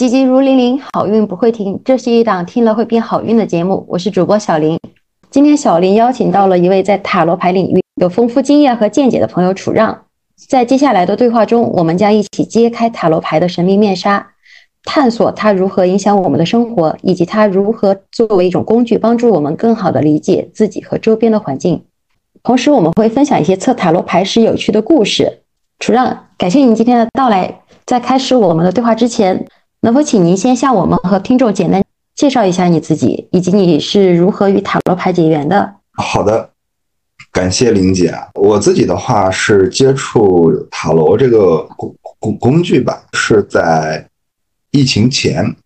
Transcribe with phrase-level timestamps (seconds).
[0.00, 1.78] 急急如律令，好运不会停。
[1.84, 4.80] 这是一档听了会变好运的节目，我是主播小林。
[5.30, 10.04] 今天小林邀请到了一位在塔罗牌领域有丰富经验和见解的朋友楚让。
[10.48, 14.26] 在接下来的对话中，我们将一起揭开塔罗牌的神秘面纱，
[14.84, 21.84] 探索它如何影响我们的生活，以及它如何作为一种工具，帮助我们更好地理解自己和周边的环境。
[22.42, 25.42] 同时，我们会分享一些测塔罗牌时有趣的故事。
[25.78, 27.60] 楚让，感谢您今天的到来。
[27.86, 29.44] 在开始我们的对话之前，
[29.82, 31.82] 能否请您先向我们和听众简单
[32.14, 35.76] 介绍一下你自己，以及你是如何与塔罗牌结缘的？
[35.92, 36.50] 好的，
[37.32, 38.14] 感谢林姐。
[38.34, 44.06] 我自己的话是接触塔罗这个工工工具吧，是在
[44.70, 45.56] 疫情前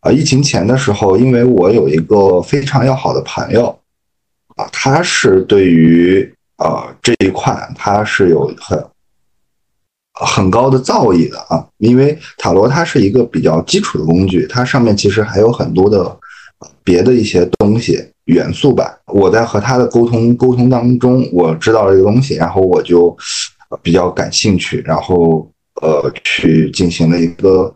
[0.00, 3.76] 啊，疫情前的时候，因为我有一个非常要好的朋友
[4.54, 8.80] 啊，他是对于啊这一块，他是有很。
[10.20, 16.16] 很高的造诣的啊，因为塔罗它是一个比较基础的工具，它上面其实还有很多的
[16.82, 18.98] 别的一些东西元素吧。
[19.06, 23.16] 我在和他的沟通沟通当中，我知道了这个东西，然后我就
[23.82, 25.48] 比较感兴趣，然后
[25.82, 27.72] 呃去进行了一个，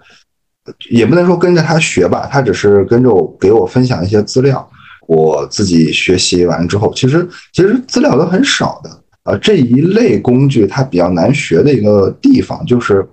[0.90, 4.68] 也不能说跟着他学吧，他只是跟着我给我分享一些资料，
[5.06, 9.01] 我自己学习完之后，其实其实资料都很少的。
[9.24, 13.06] 啊，这一类工具它比较难学的一个地方就是，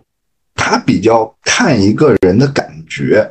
[0.55, 3.29] 它比较看一个人的感觉，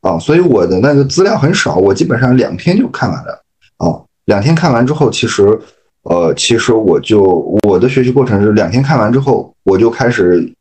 [0.00, 3.44] 啊，所以我的那个资料很少，我基本上两天就看完了，
[3.76, 5.56] 啊，两天看完之后，其实，
[6.02, 7.22] 呃，其实我就
[7.68, 10.52] 我的学习过程是两天看完之后，我就开始，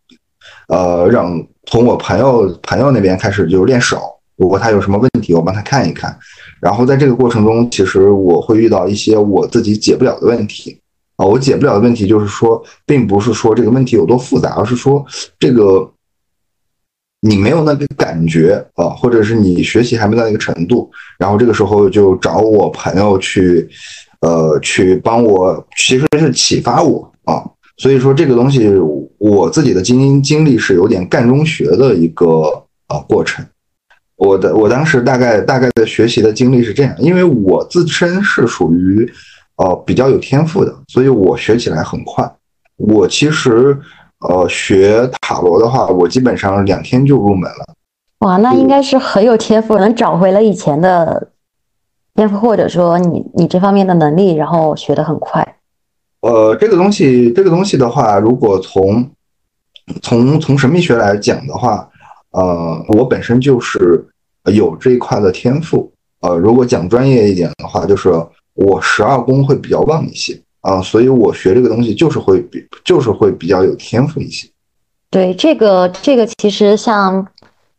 [0.68, 4.00] 呃，让从我朋友朋友那边开始就练手，
[4.36, 6.16] 如果他有什么问题，我帮他看一看，
[6.62, 10.80] 然后在这个过程中，其实我会遇到一些我自己解不了的问题。
[11.20, 15.06] 啊，我解不了的问题就是说，并不是说这个问题有多复杂，而是说
[15.38, 15.92] 这个
[17.20, 23.68] 你没有那个感觉啊，或者是你学习还没到那个程度，然后这个时候就找我朋友去，
[24.22, 27.44] 呃，去帮我，其实是启发我啊。
[27.76, 28.72] 所以说这个东西，
[29.18, 32.44] 我自己的经经历是有点干中学的一个
[32.88, 33.46] 啊过程。
[34.16, 39.12] 我的我当时大概大概的学习的经历是这样，因为我自身是属于。
[39.60, 42.24] 呃，比较有天赋的，所以我学起来很快。
[42.78, 43.78] 我其实，
[44.20, 47.76] 呃，学塔罗的话，我基本上两天就入门了。
[48.20, 51.32] 哇，那应该是很有天赋，能找回了以前的
[52.16, 55.46] 天赋，或者说你你这方面的能力，然后学得很快。
[56.22, 59.06] 呃，这个东西，这个东西的话，如果从
[60.02, 61.86] 从从神秘学来讲的话，
[62.32, 64.08] 呃，我本身就是
[64.46, 65.92] 有这一块的天赋。
[66.22, 68.10] 呃，如果讲专业一点的话，就是。
[68.66, 74.48] 我十二宫会比较旺一些啊，所以我学这个东西就是会比就是会比较有天赋一些。
[75.10, 77.26] 对，这个这个其实像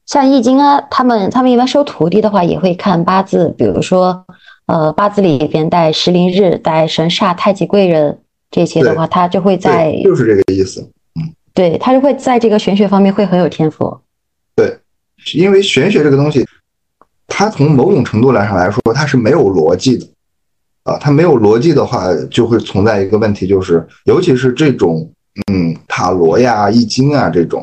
[0.07, 4.25] 像易经啊，他们他们一般收徒弟的话也会看八字，比如说
[4.67, 8.19] 呃八字里边带时灵日、带神煞、太极贵人
[8.51, 10.81] 这些的话，他就会在就是这个意思，
[11.21, 14.01] 嗯，对他就会在这个玄学方面会很有天赋。
[14.57, 14.79] 对，
[15.35, 16.47] 因为玄学这个东西，
[17.27, 20.07] 它从某种程度来上来说，它是没有逻辑的。
[20.83, 25.13] 啊，它没有逻辑的话，就会存在一个问题，就是尤其是这种，
[25.53, 27.63] 嗯，塔罗呀、易经啊这种，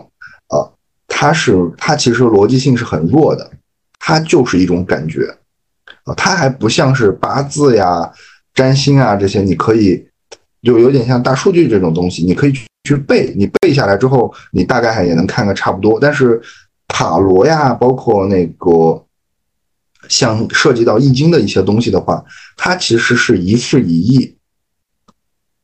[0.50, 0.70] 啊，
[1.08, 3.50] 它是它其实逻辑性是很弱的，
[4.00, 5.36] 它就是一种感觉，
[6.04, 8.12] 啊，它还不像是八字呀、
[8.54, 10.08] 占星啊这些，你可以
[10.62, 16.00] 就有点像大数据这种东西，你可以去去背，你背下来之后，你大概也能看个差不多。
[16.00, 16.40] 但是
[16.88, 19.04] 塔罗呀，包括那个。
[20.10, 22.24] 像涉及到易经的一些东西的话，
[22.56, 24.36] 它其实是一事一议。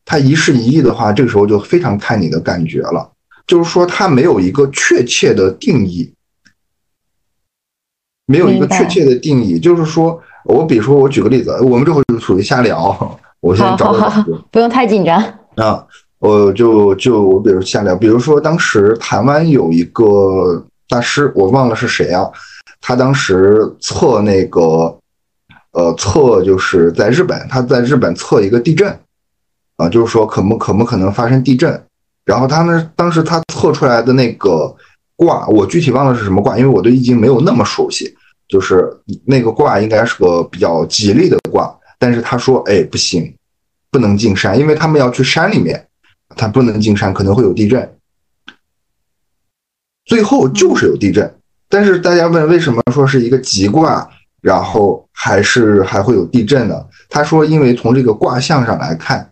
[0.05, 3.09] 它一事一议的话，这个时候就非常看你的感觉了。
[3.47, 6.13] 就是说，它没有一个确切的定义，
[8.25, 9.59] 没有一个确切的定义。
[9.59, 13.19] 就是说，我比如说，我举个例子，我们这会就属于瞎聊。
[13.39, 15.21] 我先找找，不用太紧张
[15.55, 15.85] 啊。
[16.19, 22.29] 我就就我比如瞎聊，比如说当时台湾有一个大师，我忘了是谁啊。
[22.85, 24.99] 他当时测那个，
[25.71, 28.99] 呃，测就是在日本，他在日本测一个地震，
[29.77, 31.81] 啊，就是说可不可不可能发生地震？
[32.25, 34.75] 然后他呢，当时他测出来的那个
[35.15, 38.13] 卦，我具体忘了是什么卦，因为我对易经没有那么熟悉。
[38.49, 38.85] 就是
[39.25, 43.33] 那个卦应该是个比较吉利的卦，但是他说，哎，不行，
[43.89, 45.87] 不能进山，因为他们要去山里面，
[46.35, 47.97] 他不能进山，可能会有地震。
[50.03, 51.33] 最后就是有地震。
[51.73, 54.07] 但是大家问为什么说是一个吉卦，
[54.41, 56.85] 然后还是还会有地震呢？
[57.09, 59.27] 他说，因为从这个卦象上来看，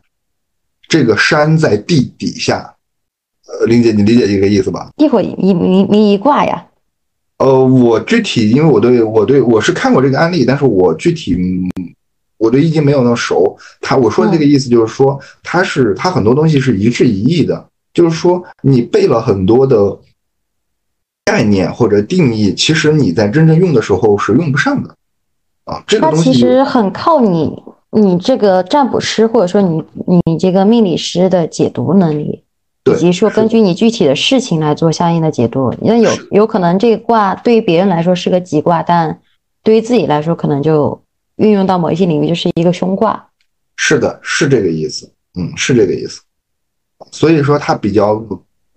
[0.87, 2.73] 这个山在地底下。
[3.45, 4.89] 呃，林姐，你理解这个意思吧？
[4.97, 5.35] 地火一
[5.91, 6.65] 一一卦呀。
[7.37, 11.37] 呃，我具体因为我对我对我是看过这个案例，但是我具体
[12.37, 13.55] 我对易经没有那么熟。
[13.81, 19.95] 他我说的这个意思就是说，他是他很多东西是一致一义的，就是说你背了很多的
[21.25, 24.95] 概念或者定义，其实你在真正用的时候是用不上的
[25.65, 25.83] 啊。
[25.87, 27.55] 这个东西其实很靠你
[27.91, 29.83] 你这个占卜师或者说你
[30.25, 32.43] 你这个命理师的解读能力。
[32.85, 39.21] 以及说根据你具体的事情来做相应的解读，因为有有可能这个卦对于别人来说是个吉卦，但
[39.61, 40.99] 对于自己来说可能就
[41.35, 43.27] 运用到某一些领域就是一个凶卦。
[43.75, 46.21] 是的，是这个意思，嗯，是这个意思。
[47.11, 48.19] 所以说它比较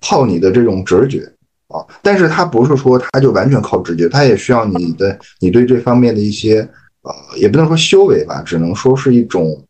[0.02, 1.26] 靠你的这种直觉
[1.75, 6.61] 啊，但是它不是说它就完全靠直觉，它也需要你的你对这方面的一些
[7.03, 9.61] 呃，也不能说修为吧，只能说是一种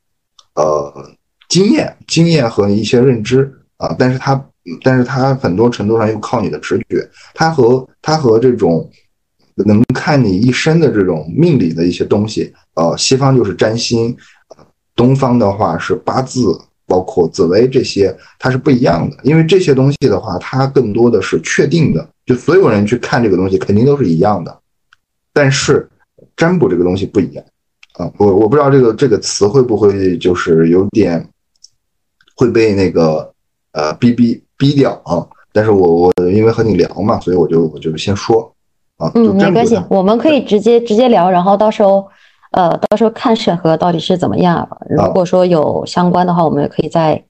[0.54, 0.92] 呃
[1.48, 3.50] 经验、经验和一些认知。
[3.76, 4.40] 啊，但是它，
[4.84, 8.88] 但是它很多程度上又靠你的直觉，它和它和这种
[9.56, 14.16] 能看你一生的这种命理的一些东西，呃，西方就是占星，
[14.94, 19.16] 东方的话是八字，包括紫薇这些，它是不一样的。
[19.22, 24.58] 因为这些东西的话，它更多的是确定的，就所有人去看这个东西肯定都是一样的。
[25.32, 25.88] 但是
[26.36, 27.44] 占卜这个东西不一样
[27.98, 31.28] 啊，我我不知道这个这个词会不会就是有点
[32.36, 33.30] 会被那个。
[33.76, 35.26] 呃，逼逼逼掉啊！
[35.52, 38.54] 但是我我因为和你聊嘛，所以我就我就先说
[38.98, 39.10] 啊。
[39.16, 42.06] 嗯，没关系，我们可以直接直接聊，然后到时候
[42.56, 44.66] 呃，到时候看审核到底是怎么样。
[44.88, 47.22] 如果说有相关的话，我们也可以再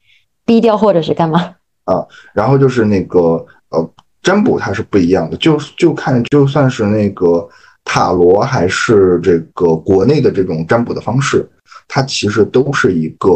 [0.45, 1.55] 逼掉或者是干嘛
[1.85, 2.07] 啊。
[2.33, 3.91] 然后就是那个呃，
[4.23, 7.49] 占卜它是不一样的，就就看就算是那个
[7.85, 11.49] 塔罗还是这个国内的这种占卜的方式，
[11.89, 13.31] 它其实都是一个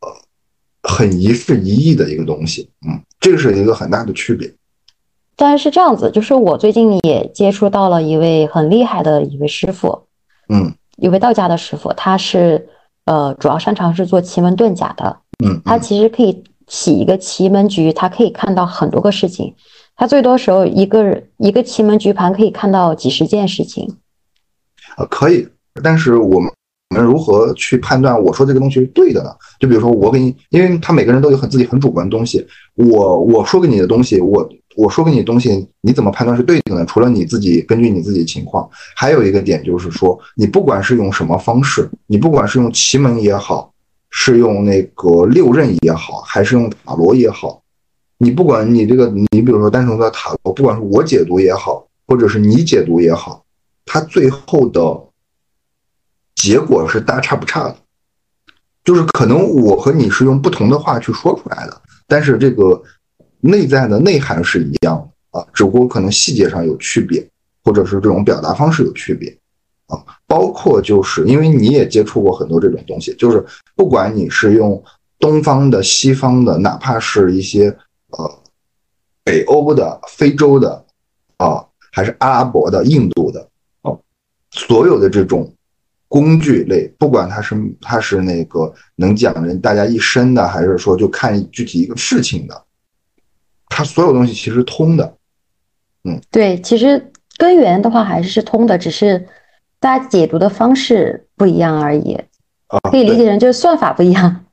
[0.00, 0.12] 呃。
[0.86, 4.52] 很一事一议的一个东西，嗯，这个是一个很大的区别。
[5.34, 10.04] 但是这样子，就是我最近也接触到了一位很厉害的一位师傅，
[10.50, 12.68] 嗯，一位道家的师傅，他是
[13.04, 19.54] 呃主要擅长是做奇门遁甲的，嗯，他其实可以起一个奇门局，他可以看到很多个事情，
[19.96, 23.96] 他最多时候一个一个奇门局盘可以看到几十件事情，
[24.96, 25.48] 呃，可以，
[25.82, 26.50] 但是我们。
[26.90, 29.30] 我们如何去判断我说这个东西是对的呢？
[29.58, 32.46] 就比如说我给你，因为他每个人都有很自己很主观的东西。
[32.74, 36.84] 我我说给你的东西，我我说给你的东西，你怎么判断是对的呢？
[36.86, 43.72] 除了你自己根据你自己的情况，还有一个点就是说，你不管是用什么方式，你不管是用奇门也好，
[44.10, 47.60] 是用那个六壬也好，还是用塔罗也好，
[48.18, 53.42] 你不管你这个，你比如说单纯的塔罗，不管是我解读也好，或者是你解读也好，
[53.84, 54.80] 它最后的。
[56.44, 57.76] 结果是大差不差的，
[58.84, 62.82] 就是可能我和你是用不同的话去说出来的，但是这个
[63.40, 64.94] 内在的内涵是一样
[65.30, 67.26] 的啊，只不过可能细节上有区别，
[67.64, 69.34] 或者是这种表达方式有区别
[69.86, 70.04] 啊。
[70.26, 73.42] 包括就是因为你也接触过很多这种东西，就是
[73.74, 74.84] 不管你是用
[75.18, 77.74] 东方的、西方的，哪怕是一些
[78.10, 78.38] 呃
[79.24, 80.84] 北欧的、非洲的
[81.38, 83.48] 啊，还是阿拉伯的、印度的
[83.80, 83.98] 哦，
[84.50, 85.50] 所有的这种。
[86.14, 92.64] 工具类，不管它是它是那个能讲人大家一生的，还是说就看具体一个事情的，
[93.66, 95.16] 它所有东西其实通的。
[96.04, 99.26] 嗯，对，其实根源的话还是是通的，只是
[99.80, 102.14] 大家解读的方式不一样而已。
[102.68, 104.44] 啊，可以理解成就是算法不一样。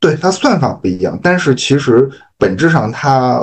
[0.00, 3.40] 对，它算法不一样，但是其实本质上，它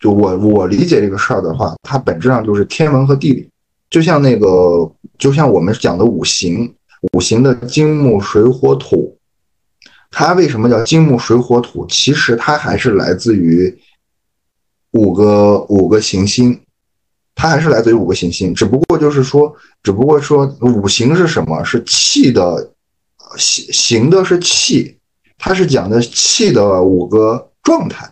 [0.00, 3.50] 就我我理解这个事儿的话，它本质上就是天文和地理。
[3.88, 6.74] 就像那个，就像我们讲的五行，
[7.12, 9.16] 五行的金木水火土，
[10.10, 11.86] 它为什么叫金木水火土？
[11.86, 13.72] 其实它还是来自于
[14.90, 16.60] 五个五个行星，
[17.34, 21.62] 它还是来自于五个行星，只不过就是说，只不过说五行是什么？
[21.64, 22.72] 是气的
[23.36, 24.98] 行行的是气，
[25.38, 28.10] 它是讲的气的五个状态，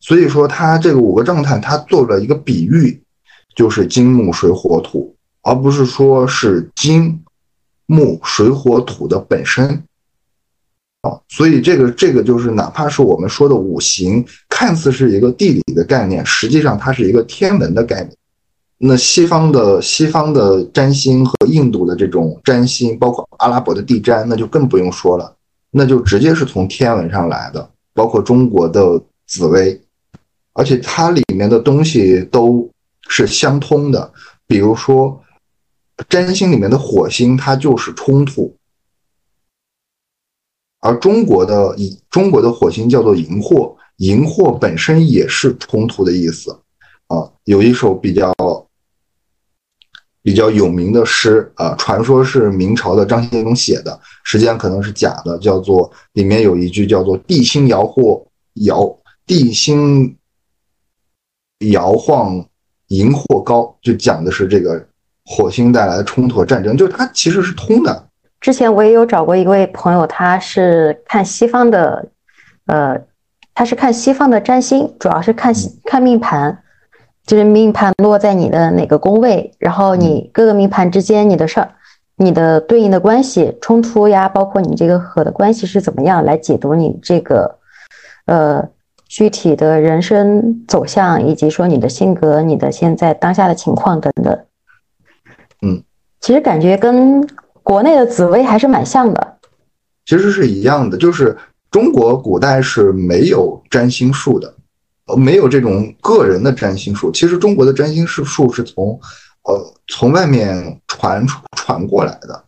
[0.00, 3.02] 所以说它这个五个状态，它做了一个比喻。
[3.58, 5.12] 就是金木水火土，
[5.42, 7.20] 而不是说是金
[7.86, 9.82] 木水火土的本身
[11.02, 18.12] 啊，所以这个这个就是哪怕是我们说的五行，看似是一个地理的概念，实际上它是一个天文的概念。
[18.78, 25.34] 那西方的西方的占星和印度的这种占星，包括阿拉伯的地占，那就更不用说了，
[25.72, 27.68] 那就直接是从天文上来的。
[27.92, 29.80] 包括中国的紫薇，
[30.52, 32.70] 而且它里面的东西都。
[33.08, 34.12] 是相通的，
[34.46, 35.20] 比如说，
[36.08, 38.56] 占星里面的火星，它就是冲突，
[40.80, 41.74] 而中国的
[42.10, 46.52] 中国的火星叫做荧惑，荧惑本身也是冲突的意思
[47.08, 47.32] 啊。
[47.44, 48.32] 有一首比较
[50.22, 58.24] 比较有名的诗啊，传说是明朝的张献忠写的，实际上可能是假的，叫做里面有一句叫做“地心摇惑
[58.66, 60.16] 摇，地心
[61.70, 62.46] 摇晃
[62.88, 64.84] 荧惑高”，就讲的是这个
[65.24, 68.04] 火星带来的冲突和战争，就是它其实是通的。
[68.40, 72.06] 之前我也有找过一位朋友，他是看西方的，
[72.66, 73.00] 呃，
[73.54, 75.52] 他是看西方的占星，主要是看
[75.84, 76.62] 看命盘。
[77.26, 81.68] 就是命盘落在你的哪个宫位，然后你各个命盘之间你的上、
[82.16, 87.58] 你的对应的关系冲突呀，包括你这个和的关系是怎么样，来解读你这个
[88.24, 88.66] 呃
[89.08, 94.38] 具体的人生走向，以及说你的性格、你的现在当下的情况等等。
[95.62, 95.82] 嗯，
[96.20, 97.26] 其实感觉跟
[97.62, 99.38] 国内的紫薇还是蛮像的。
[100.04, 101.36] 其实是一样的，就是
[101.70, 104.54] 中国古代是没有占星术的。
[105.16, 108.88] 没有这种个人的占星术，其实中国的占星术术是从，
[109.44, 112.44] 呃，从外面传传过来的。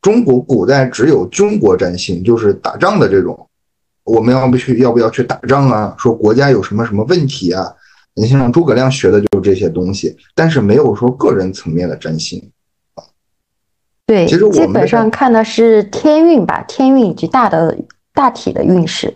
[0.00, 3.46] 中国古代只有军国占星，就是打仗的这种，
[4.04, 5.94] 我们要不去要不要去打仗啊？
[5.98, 7.72] 说国家有什么什么问题啊？
[8.14, 12.50] 你像诸葛亮学的就是这些东西，但是没有说个人层面的占星
[12.94, 13.04] 啊。
[14.06, 17.76] 对，其实我基本上看的是天运吧，天运以及大的
[18.12, 19.14] 大体的运势。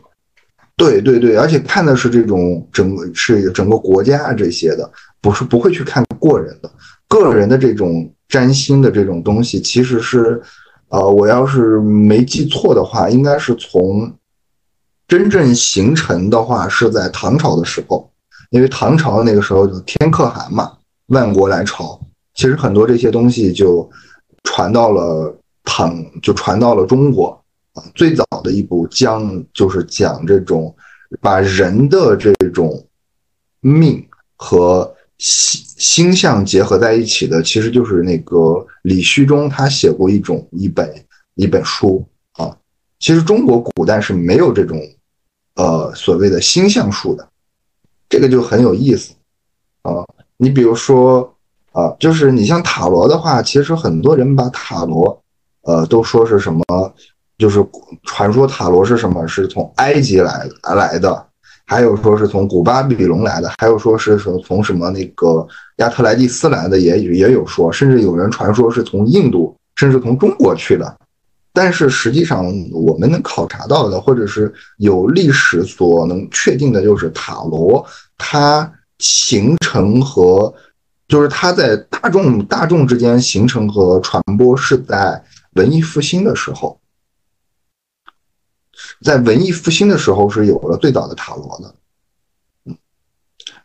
[0.78, 4.90] 对对对，而且看的是这种整个是整个国家这些的，
[5.20, 6.70] 不是不会去看个人的，
[7.08, 10.40] 个人的这种占星的这种东西，其实是，
[10.88, 14.10] 呃，我要是没记错的话，应该是从
[15.08, 18.10] 真正形成的话是在唐朝的时候，
[18.50, 20.72] 因为唐朝那个时候就天可汗嘛，
[21.06, 22.00] 万国来朝，
[22.34, 23.88] 其实很多这些东西就
[24.42, 25.32] 传到了
[25.64, 27.28] 唐，就传到了中国
[27.74, 27.82] 啊。
[27.94, 30.74] 最早的一部讲就是讲这种
[31.20, 32.84] 把人的这种
[33.60, 34.04] 命
[34.36, 40.92] 和星星象结合在一起的，其实就是那个李虚中他写过一种一本
[41.36, 42.56] 一本书啊。
[42.98, 44.80] 其实中国古代是没有这种
[45.56, 47.28] 呃所谓的星象术的，
[48.08, 49.12] 这个就很有意思
[49.82, 50.06] 啊。
[50.36, 51.34] 你比如说
[51.72, 55.20] 啊，就是你像塔罗的话，其实很多人把塔罗
[55.62, 56.62] 呃都说是什么。
[57.38, 57.62] 就是
[58.04, 59.26] 传说塔罗是什么？
[59.28, 61.26] 是从埃及来来的，
[61.66, 65.46] 还有说是从古巴比伦来的，还有说是从从什么那个
[65.76, 70.96] 亚特兰蒂斯来的，也也有说，甚至有人传说是从印度，甚至从中国去的。
[71.56, 77.82] 但是实际上，我们能考察到的，或者是有历史所能确定的，就是塔罗
[78.18, 80.54] 它形成和
[81.08, 86.78] 就是它在大众大众之间形成和传播是在文艺复兴的时候。
[89.02, 91.74] 在文艺复兴的时候是有了最早的塔罗的，
[92.66, 92.76] 嗯，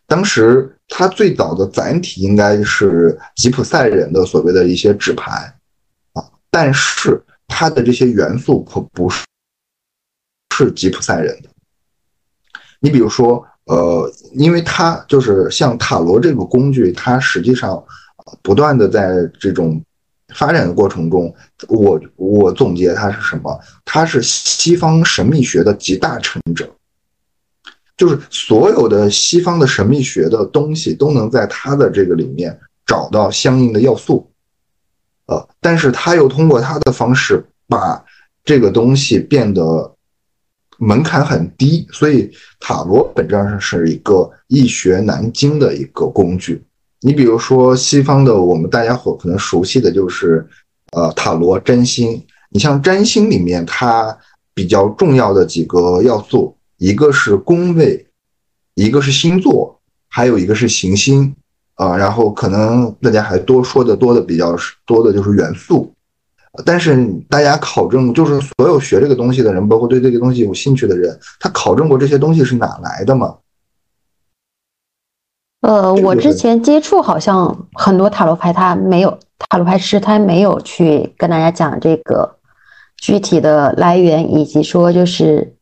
[0.07, 5.53] 当时它最早的载体应该是吉普赛人的所谓的一些纸牌
[6.13, 7.21] 啊，但是
[7.51, 9.23] 它的这些元素可不是
[10.55, 11.49] 是吉普赛人的。
[12.79, 17.83] 你比如说，呃，因为它就是像塔罗这个工具，它实际上
[18.41, 19.79] 不断的在这种。
[20.33, 21.35] 发展的过程中，
[21.67, 23.59] 我我总结它是什么？
[23.83, 26.73] 它是西方神秘学的集大成者，
[27.97, 34.30] 就是所有的西方的神秘学的东西都能在它的这个里面找到相应的要素，
[35.27, 38.03] 呃，但是他又通过他的方式把
[38.43, 39.95] 这个东西变得
[40.77, 46.63] 门槛很低，所以塔罗本质上是一个易学难精的一个工具。
[47.01, 50.47] 你比如说西方的，我们大家伙可能熟悉的就是，
[50.91, 52.23] 呃，塔罗占星。
[52.49, 54.15] 你像占星里面，它
[54.53, 58.05] 比较重要的几个要素，一个是宫位，
[58.75, 61.35] 一个是星座，还有一个是行星，
[61.75, 65.91] 啊，然后可能大家还多说的多的比较多的就是元素。
[66.65, 73.37] 但是大家考证，就是所有学这个东西的人，包括对这个东西有兴趣的人，他考证过这些东西是哪来的吗？
[75.61, 82.37] 呃，我之前接触好像很多塔罗牌，他没有塔罗牌师，他没有去跟大家讲这个
[82.97, 85.55] 具体的来源，以及说就是，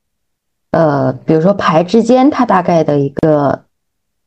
[0.72, 3.66] 呃，比如说牌之间它大概的一个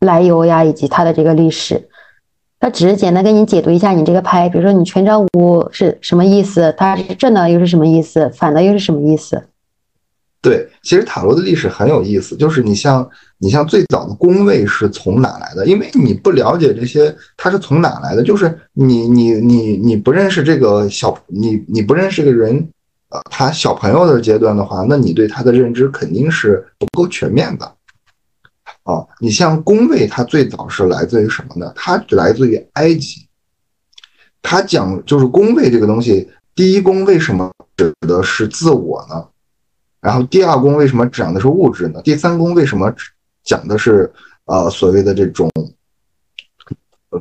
[0.02, 1.88] 来由呀，以及它的这个历史，
[2.60, 9.42] 他只是简单给你解读一下你这个牌，比如说你权杖五是什么意思，它是正的又是什么意思，反的又是什么意思。
[10.40, 15.64] 对，其实塔罗的历史很有意思，就是你像你像最早的宫位是从哪来的？
[15.66, 18.22] 因为你不了解这些，它是从哪来的？
[18.24, 22.68] 就是你你你你不认识这个小你你不认识个人，
[23.10, 27.72] 呃，他小朋友的阶段的话，那你对他的认知肯定是不够全面的。
[28.84, 31.72] 啊，你像宫位，它最早是来自于什么呢？
[31.76, 33.26] 它来自于埃及。
[34.42, 39.24] 它讲就是宫位这个东西，第一宫为什么指的是自我呢？
[40.00, 42.02] 然后第二宫为什么讲的是物质呢？
[42.02, 42.92] 第三宫为什么
[43.44, 44.12] 讲的是
[44.46, 45.48] 呃所谓的这种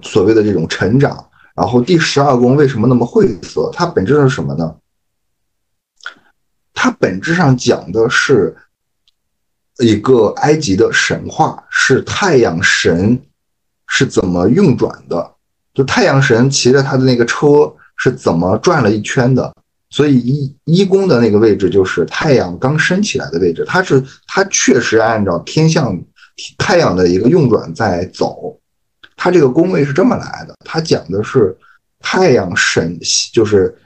[0.02, 1.24] 所谓的这种成长？
[1.54, 3.70] 然后第十二宫为什么那么晦涩？
[3.72, 4.76] 它本质上是什么呢？
[6.74, 8.58] 它本质上讲的是
[9.82, 13.20] 一个埃及的神话，是太阳神
[13.88, 15.32] 是怎么运转的？
[15.74, 19.54] 就太阳神骑着他的那个车是怎么转了一圈的？
[19.90, 26.02] 所以一一宫的那个位置就是太阳刚升起来的位置，它是它确实按照天象
[26.58, 28.58] 太阳的一个运转在走。
[29.18, 31.56] 它这个宫位是这么来的，它讲的是
[32.00, 32.98] 太阳神，
[33.34, 33.78] 就是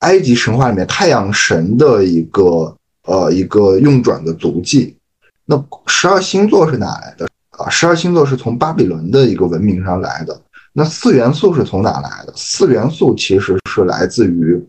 [0.00, 2.76] 埃及神话里面太阳神的一个
[3.08, 4.96] 呃一个运转的足迹。
[5.44, 7.68] 那十二星座是哪来的啊？
[7.68, 10.40] 十二星座是从巴比伦的一个文明上来的。
[10.72, 12.32] 那四元素是从哪来的？
[12.36, 14.62] 四元素其实是来自于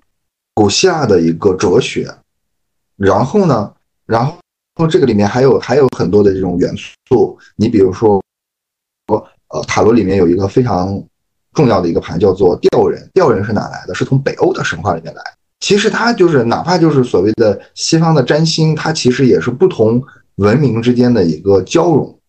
[0.56, 2.10] 古希腊的一个哲学。
[2.96, 3.74] 然后呢，
[4.06, 6.74] 然后这个里面还有还有很多的这种元
[7.08, 7.38] 素。
[7.56, 8.22] 你比如说。
[9.52, 11.04] 呃，塔罗里面有一个非常
[11.54, 13.10] 重要的一个盘，叫做吊人。
[13.16, 13.96] 吊人是哪来的？
[13.96, 15.24] 是从北欧的神话里面来。
[15.60, 20.02] 其实它就是，哪怕就是所谓的西方的占星，它其实也是不同
[20.36, 22.20] 文明之间的一个交融。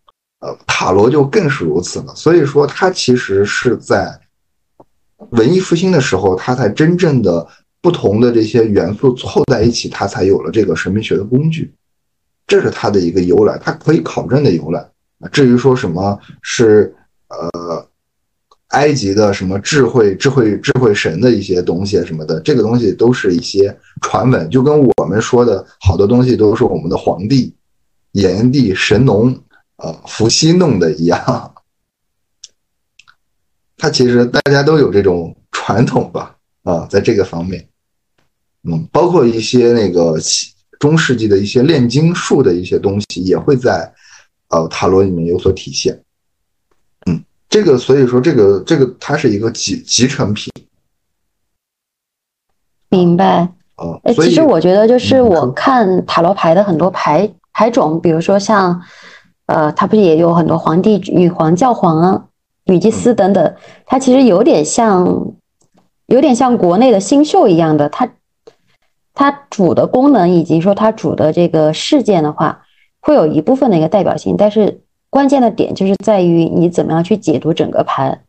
[0.41, 2.15] 呃，塔罗就更是如此了。
[2.15, 4.19] 所以说，它其实是在
[5.31, 7.47] 文艺复兴的时候，它才真正的
[7.81, 11.73] 不同的这些元素凑在一起，它才有了这个神秘学的工具。
[12.47, 14.87] 这是它的一个由来，它可以考证的由来。
[15.31, 16.95] 至于说什么是？
[17.31, 17.87] 呃，
[18.71, 27.53] 埃及的什么智慧、智慧、智慧神的一些东西什么的，这个东西都是一些传闻，就跟我们说的好多东西都是我们的皇帝、
[28.13, 29.37] 炎帝、神农、
[29.77, 31.53] 呃伏羲弄的一样。
[33.77, 36.37] 他其实大家都有这种传统吧？
[36.63, 37.67] 啊，在这个方面，
[38.63, 40.17] 嗯，包括一些那个
[40.79, 43.93] 中世纪的一些炼金术的一些东西，也会在
[44.51, 46.01] 呃塔罗里面有所体现。
[47.51, 50.53] 这个，所以说这个这个它是一个集集成品，
[52.89, 53.53] 明白？
[53.77, 58.81] 哦，哎，其实我觉得就是我看塔罗牌的很多牌牌种，比如说像，
[59.47, 62.25] 呃，它不是也有很多皇帝、女皇、教皇啊、
[62.67, 65.33] 女祭司等等，它其实有点像，
[66.07, 68.09] 有点像国内的星宿一样的，它
[69.13, 72.63] 它主的功能以及说它主的这个事件的话，
[73.01, 74.83] 会有一部分的一个代表性，但是。
[75.11, 78.25] 关键的点就是在于你怎么样去解读整个盘。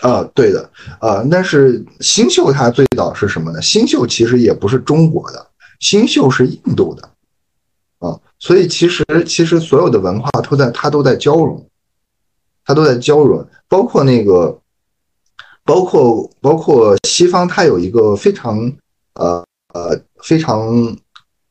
[0.00, 3.60] 啊，对的，啊，但是星宿它最早是什么呢？
[3.60, 5.46] 星宿其实也不是中国的，
[5.80, 7.10] 星宿是印度的，
[7.98, 11.66] 啊，所以其实其实所有的文化都在它都在交融，
[12.64, 14.58] 它都在交融，包括那个，
[15.64, 18.72] 包括包括西方，它有一个非常
[19.14, 20.96] 呃呃非常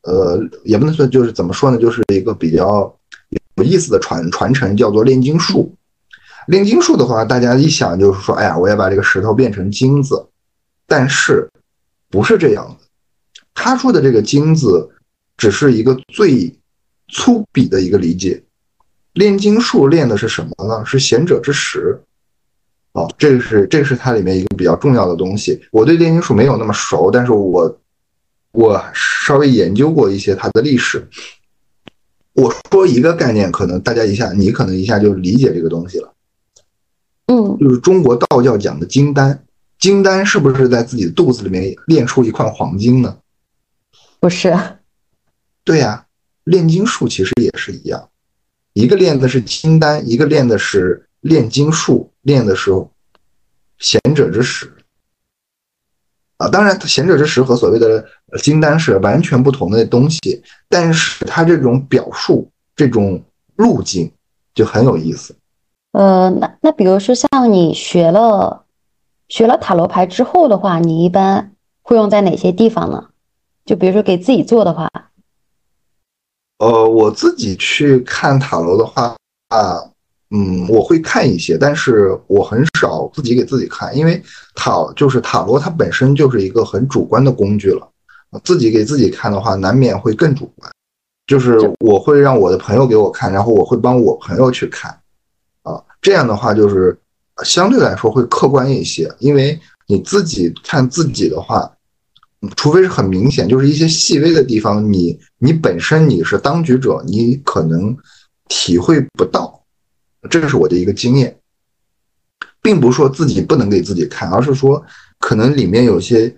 [0.02, 2.96] 呃也不能说就是怎么说呢，就是一个比较。
[3.56, 5.76] 有意思的传传承叫做炼金术，
[6.48, 10.28] 炼金术的话，大家一想就是说，哎呀，我要把这个石头变成金子，
[10.88, 11.50] 但是
[12.10, 12.86] 不是这样的。
[13.54, 14.90] 他说的这个金子，
[15.38, 16.58] 只是一个最
[17.10, 18.42] 粗鄙的一个理解。
[19.14, 20.86] 炼金术炼的是什么呢？
[20.86, 22.02] 是贤者之石。
[22.94, 25.62] 哦，这个是这个是它里面一个比较重要的东西。
[25.72, 27.80] 我对炼金术没有那么熟，但是我
[28.52, 31.08] 我稍微研究过一些它的历史。
[32.34, 36.13] 我说一个概念，可能大家一下，你可能一下就理解这个东西了。
[37.28, 39.44] 嗯，就是中国道教讲的金丹，
[39.80, 43.17] 金丹是不是在自己的肚子里面炼出一块黄金呢？
[44.20, 44.54] 不是。
[45.63, 46.06] 对呀，
[46.44, 48.10] 炼金术其实也是一样，
[48.74, 52.72] 一个炼的是金丹，一个炼的是炼金术，炼的是
[53.78, 54.72] 贤者之石。
[56.42, 58.04] 啊，当然，贤者之石和所谓的
[58.42, 63.22] 金丹是完全不同的东西，但是它这种表述、这种
[63.58, 64.12] 路径
[64.56, 65.36] 就很有意思。
[65.92, 68.64] 呃，那那比如说像你学了
[69.28, 71.52] 学了塔罗牌之后的话，你一般
[71.84, 73.10] 会用在哪些地方呢？
[73.64, 74.90] 就比如说给自己做的话，
[76.58, 79.16] 呃，我自己去看塔罗的话
[79.50, 79.91] 啊。
[80.34, 84.22] 嗯，我会看一些，但是我很少自己给自己看，因为
[84.56, 87.88] 塔就是塔罗，它本身就是一个很主观的工具了。
[88.46, 90.72] 自己给自己看的话，难免会更主观。
[91.28, 94.89] 就是我会让我的朋友给我看，然后我会帮我朋友去看，
[95.63, 96.98] 啊，这样的话就是
[97.44, 99.13] 相对来说会客观一些。
[99.20, 101.70] 因为你自己看自己的话，
[102.56, 107.94] 除非是很明显，就是一些细微的地方，你你本身你是当局者，你可能
[108.48, 109.61] 体会不到。
[110.30, 111.36] 这是我的一个经验，
[112.62, 114.84] 并不是说自己不能给自己看，而是说
[115.20, 116.34] 可能里面有些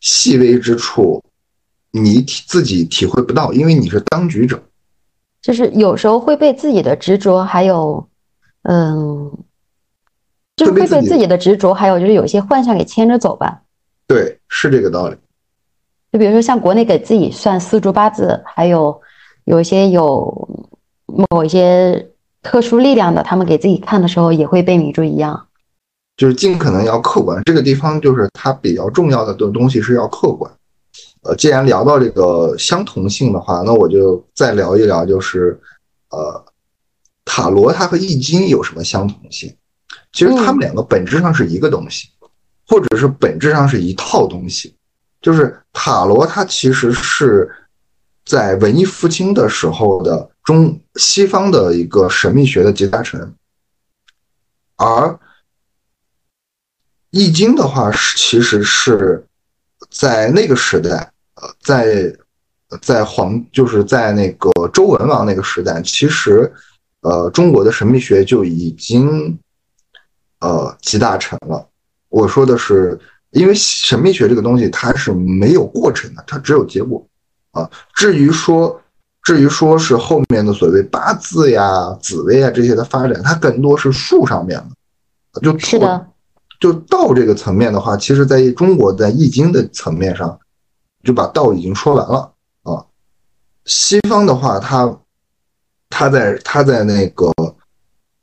[0.00, 1.22] 细微之处，
[1.90, 4.62] 你体自己体会不到，因为你是当局者。
[5.42, 8.06] 就是有时候会被自己的执着，还有，
[8.62, 9.32] 嗯，
[10.54, 13.62] 就是会被自己的执着，还有就是有些幻象给牵着走吧。
[14.06, 15.16] 对，是这个道理。
[16.12, 19.00] 就比如说像国内给自己算四柱八字，还有
[19.44, 20.66] 有一些有
[21.06, 22.10] 某一些
[22.42, 25.46] 特殊力量的，他们给自己看的时候也会被迷住一样。
[26.16, 30.50] 就是尽可能要客观，这个地方就是它比较重要的东东西是要客观。
[31.22, 35.58] 呃，既然聊到这个相同性的话，那我就再聊一聊，就是
[36.10, 36.44] 呃，
[37.24, 39.54] 塔罗它和易经有什么相同性？
[40.12, 42.08] 其实它们两个本质上是一个东西，
[42.66, 44.74] 或者是本质上是一套东西。
[45.20, 47.50] 就是塔罗它其实是
[48.24, 53.34] 在文艺复兴的时候的中西方的一个神秘学的集大成，
[54.76, 55.18] 而
[57.10, 59.26] 易经的话是其实是。
[59.90, 62.14] 在那个时代，呃，在
[62.82, 66.52] 在皇就是在那个周文王那个时代，其实，
[67.00, 69.36] 呃，中国的神秘学就已经，
[70.40, 71.66] 呃，集大成了。
[72.10, 73.00] 我说的是，
[73.30, 77.04] 因为神秘学这个东西它是没有过程的，它只有结果
[77.52, 77.68] 啊。
[77.94, 78.80] 至于说，
[79.22, 84.58] 至于说是后面的所谓八字呀、紫薇啊这些的发展，它更多是术上面
[85.32, 86.06] 的，就是的。
[86.58, 90.38] 就道这个层面的话，其实在中国在易经的层面上，
[91.02, 92.32] 就把道已经说完了
[92.64, 92.84] 啊。
[93.64, 94.94] 西方的话，他
[95.88, 97.32] 他在他在那个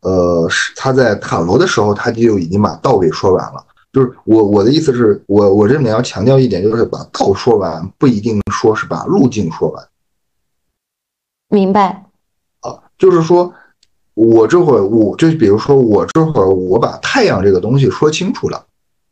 [0.02, 3.66] 呃，他在塔罗的时候，他就已经把道给说完了。
[3.92, 9.88] 就是我我的意思是我我这里面要强调一点，就是把道说完，不一定说是把路径说完。
[11.50, 12.06] 明白。
[12.62, 13.54] 啊，就是说。
[14.20, 18.66] 我这会儿，我就比如说，我这会儿我把太阳这个东西说清楚了，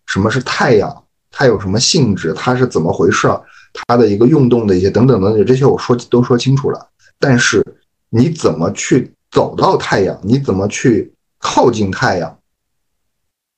[0.08, 3.28] 什么是太阳，它有什么性质，它是怎么回事，
[3.72, 6.90] 它的一个运动的一些等等等等这些我说都说清楚了。
[7.20, 7.64] 但是
[8.10, 12.40] 你怎么去走到太阳，你怎么去靠近太阳，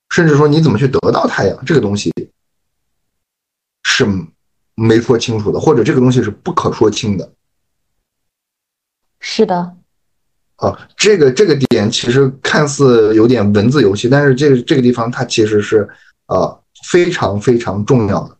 [0.09, 2.11] 甚至说你怎么去得到太阳，这个东西
[3.83, 4.05] 是
[4.75, 7.31] 没说清楚的，或者这个东西是不可说清的。
[9.19, 9.73] 是的。
[10.57, 15.87] 啊，这个这个点其实看似有点文字游戏，但是这个这个地方它其实是
[16.27, 18.35] 呃非常非常重要的。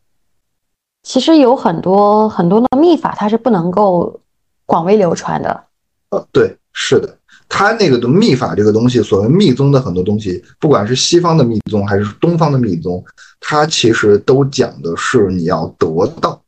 [1.04, 4.20] 其实有很多很多的秘法，它是不能够
[4.66, 5.64] 广为流传的。
[6.10, 13.04] 呃，对，是的，它那个的秘法这个东西，所谓密宗的很多东西，不管是西方的密宗还是东方的密宗，
[13.40, 16.42] 它其实都讲的是你要得到，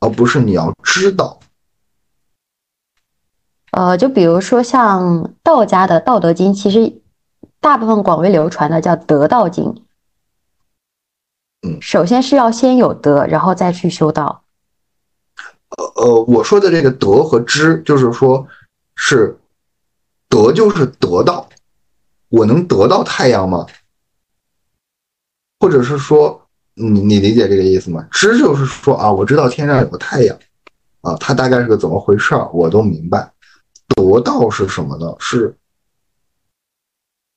[0.00, 1.38] 而不是你要知道。
[3.72, 7.00] 呃，就比如说像道家的《道德经》，其实
[7.58, 9.64] 大部分广为流传的叫《得道经》。
[11.66, 14.44] 嗯，首先是要先有德，然后再去修道。
[15.78, 18.46] 呃呃，我说的这个德和知，就是说，
[18.94, 19.38] 是
[20.28, 21.48] 德就是得到，
[22.28, 23.64] 我能得到太阳吗？
[25.60, 26.42] 或者是说，
[26.74, 28.06] 你你理解这个意思吗？
[28.10, 30.36] 知就是说啊，我知道天上有个太阳，
[31.00, 33.31] 啊，它大概是个怎么回事儿，我都明白。
[33.94, 35.14] 得到是什么呢？
[35.18, 35.54] 是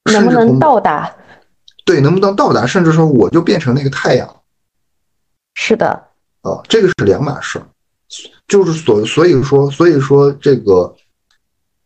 [0.05, 1.15] 能不能到达？
[1.83, 2.65] 对，能不能到达？
[2.65, 4.41] 甚至说，我就变成那个太阳。
[5.55, 5.87] 是的。
[6.41, 7.61] 啊，这个是两码事。
[8.47, 10.95] 就是所所以说，所以说这个，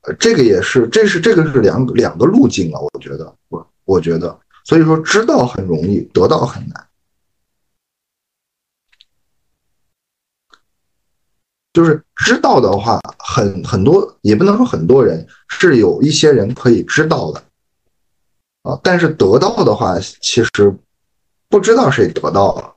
[0.02, 2.80] 呃，这个也是，这是这个是两两个路径了。
[2.80, 6.89] 我觉得，我我觉得，所以说知道很容易，得到很难。
[11.72, 17.42] 就是知道的话，很很多也不能说很多人是有一些人可以知道的，
[18.64, 20.76] 啊，但是得到的话，其实
[21.48, 22.74] 不知道谁得到了。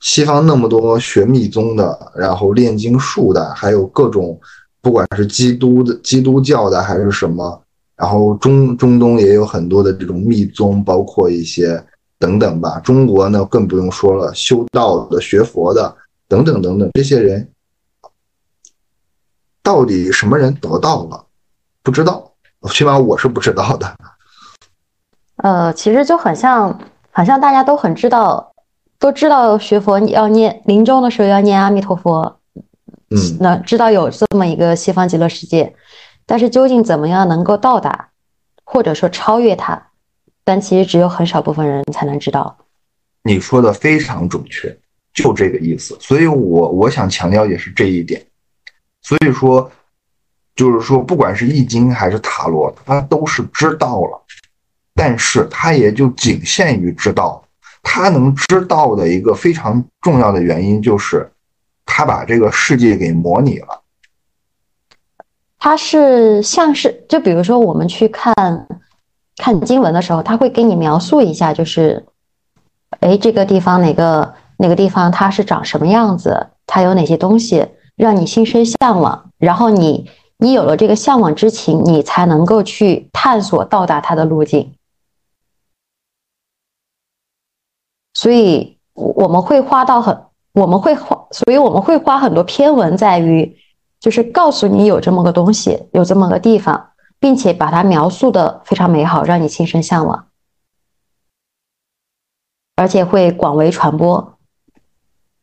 [0.00, 4.38] 西方那么多学密宗的，然后炼金术的，还有各种，
[4.82, 7.62] 不管是基督的、基督教的还是什么，
[7.96, 11.82] 然后中中东也有很多的这种密宗，包括一些
[12.18, 12.78] 等等吧。
[12.80, 15.96] 中国呢更不用说了，修道的、学佛的。
[16.28, 17.50] 等等等等，这些人
[19.62, 21.26] 到底什么人得到了？
[21.82, 22.32] 不知道，
[22.70, 23.96] 起码我是不知道的。
[25.36, 28.54] 呃，其实就很像，好像大家都很知道，
[28.98, 32.40] 都知道学佛要念临终的时候要念阿弥陀佛，
[33.10, 35.76] 嗯，那知道有这么一个西方极乐世界，
[36.24, 38.08] 但是究竟怎么样能够到达，
[38.64, 39.90] 或者说超越它，
[40.42, 42.58] 但其实只有很少部分人才能知道。
[43.22, 44.76] 你说的非常准确。
[45.16, 48.24] 就这个意思，所以我我想强调也是这一点。
[49.02, 49.68] 所以说，
[50.54, 54.22] 就是说，不管是易经还是塔罗，它都是知道了，
[54.94, 57.42] 但是它也就仅限于知道。
[57.88, 61.30] 他能知道的一个非常重要的原因就是，
[61.84, 63.82] 他把这个世界给模拟了。
[65.56, 68.34] 他是像是，就比如说我们去看
[69.36, 72.04] 看经文的时候，他会给你描述一下，就是，
[72.98, 84.74] 哎，这个地方哪个那个地方它是长什么样子，它有哪些东西让你心生向往，然后你你有了这个向往之情，你才能够去探索到达它的路径。
[88.14, 93.58] 所以我们会花到很，我们会花，所以我们会花很多篇文在于，
[94.00, 100.28] 就是告诉你有这么个东西，有这么个地方，并且把它描述的非常美好，让你心生向往，
[102.76, 104.35] 而且会广为传播。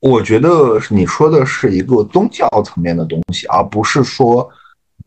[0.04, 4.50] 我觉得你说的是一个宗教层面的东西，而不是说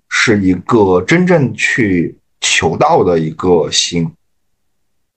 [0.08, 4.10] 是一个真正去求道的一个心。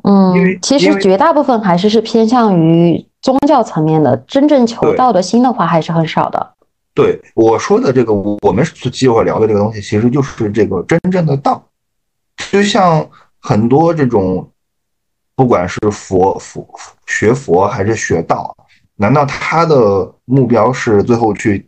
[0.03, 6.55] 嗯，其实绝大部分还是是偏向于宗教层面的，真正求道的心的话还是很少的。
[6.93, 11.63] 对我说的这个，我们今会聊的这个东西，其实就是这个真正的道。
[12.51, 14.51] 就像很多这种，
[15.35, 16.67] 不管是佛佛
[17.07, 18.53] 学佛还是学道，
[18.99, 21.67] 难道他的目标是最后去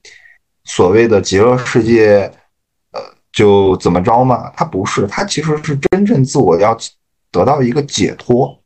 [0.66, 2.32] 所谓的极乐世界，
[2.92, 3.00] 呃，
[3.32, 4.52] 就怎么着吗？
[4.56, 6.78] 他不是，他其实是真正自我要。
[7.34, 8.62] 得到一个解脱，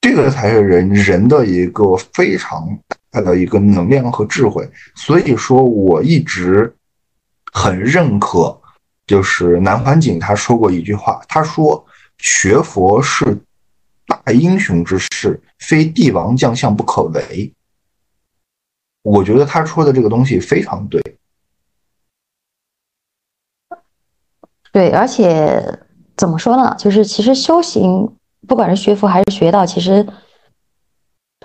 [0.00, 2.76] 这个才是人人的一个非常
[3.12, 4.68] 大的一个能量和智慧。
[4.96, 6.74] 所以说，我一直
[7.52, 8.60] 很认可，
[9.06, 11.86] 就是南怀瑾他说过一句话，他说
[12.18, 13.38] ：“学佛是
[14.08, 17.54] 大英雄之事，非帝王将相不可为。”
[19.02, 21.00] 我觉得他说的这个东西非常对，
[24.72, 25.86] 对，而且。
[26.16, 26.76] 怎么说呢？
[26.78, 28.14] 就是其实修行，
[28.46, 30.06] 不管是学佛还是学道，其实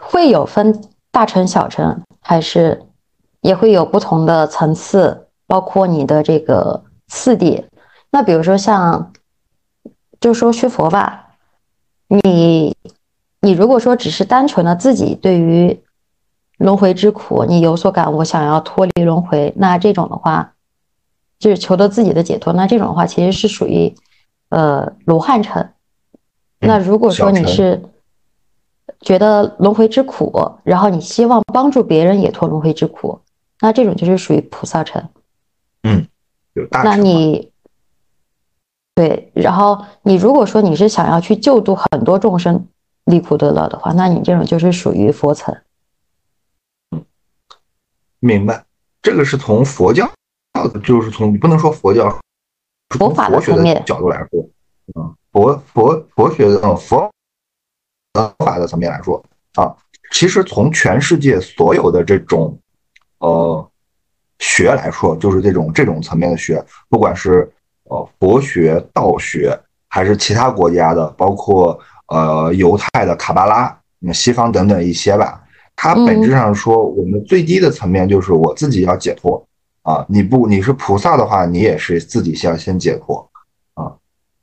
[0.02, 2.86] 会有分大乘、小乘，还是
[3.40, 7.66] 也会有不同的层次，包括你的这个次第。
[8.12, 9.14] 那比如说像，
[10.20, 11.38] 就说学佛吧，
[12.10, 12.76] 你
[13.46, 15.80] 你如果说只是单纯的自己对于
[16.58, 20.54] 轮回之苦你有所感悟，想要脱离轮回，那这种的话，
[21.40, 22.52] 就是求得自己的解脱。
[22.54, 23.96] 那这种的话，其实是属于。
[24.50, 25.72] 呃，罗汉城。
[26.60, 27.82] 那如果说你是
[29.02, 33.20] 觉得轮回之苦，然后你希望帮助别人也脱轮回之苦，
[33.60, 35.04] 那这种就是属于菩萨城。
[35.84, 36.08] 嗯，
[36.54, 36.84] 有大。
[36.84, 37.52] 那你
[38.94, 42.68] 对，然后你如果说你是想要去救度很多众生
[43.06, 45.56] 离苦得乐的话，那你这种就是属于佛层。
[46.92, 47.04] 嗯，
[48.20, 48.66] 明白。
[49.02, 50.10] 这个是从佛教，
[50.84, 52.20] 就是从你不能说佛教。
[52.90, 54.50] 佛法的层面角度来说，
[54.96, 57.12] 嗯，佛佛佛学的嗯佛
[58.14, 59.24] 佛法的层面来说
[59.56, 59.76] 啊，
[60.12, 62.58] 其实从全世界所有的这种
[63.20, 63.72] 呃
[64.40, 67.52] 学来说，就是这种这种层面的学，不管是
[67.84, 73.78] 呃佛学、道学，还是其他国家的，包括呃犹太的卡巴拉、
[74.14, 75.42] 西方等等一些吧，
[75.76, 79.46] 它本质上说，我们最低的层面就是我自己要解脱。
[79.84, 83.30] 啊，你不你是菩萨的话，你也是自己先先解脱
[83.76, 83.94] 啊，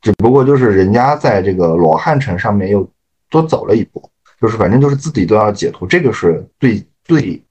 [0.00, 2.88] 只不过就是人家在这个罗汉城上面又
[3.28, 4.08] 多走了一步，
[4.40, 7.42] 就是反正就是自己都要解脱，这个是最最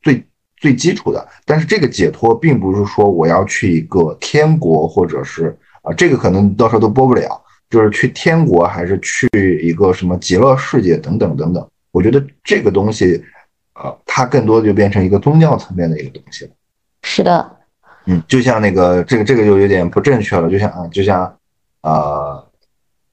[0.00, 0.24] 最
[0.58, 1.26] 最基础的。
[1.44, 7.43] 但是这个解脱并不是说我要去一个天国，或者是啊，这个可能到时候都播不了，
[7.74, 9.28] 就是去天国还是去
[9.60, 11.68] 一个什么极乐世界等等等等。
[11.90, 13.20] 我觉得这个东西，
[13.74, 16.52] 呃，它更多的就变成一个宗教层面的一个东西了。
[17.02, 17.56] 是的，
[18.06, 21.36] 嗯，就像那个这个这个就有点不正确了，就像啊，就像，
[21.82, 22.46] 呃，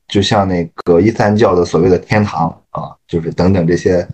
[0.08, 4.08] 就像那个伊斯兰教的所谓的天堂啊，就是等等这些，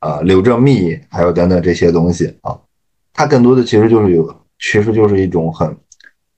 [0.00, 2.58] 呃，柳正密还有等等这些东西啊，
[3.12, 4.26] 它更多的其实就是有，
[4.58, 5.76] 其实就是一种很，